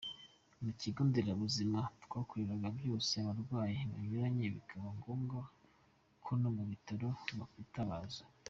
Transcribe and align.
Mu 0.63 0.71
kigo 0.79 0.99
nderabuzima, 1.09 1.79
twakoreraga 2.03 2.67
byose 2.77 3.11
abarwayi 3.21 3.79
banyuranye 3.91 4.45
bikaba 4.55 4.87
ngombwa 4.97 5.39
ko 6.23 6.31
no 6.41 6.49
mu 6.55 6.63
bitaro 6.71 7.07
batwitabaza. 7.39 8.23